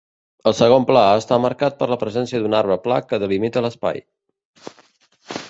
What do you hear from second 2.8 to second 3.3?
pla que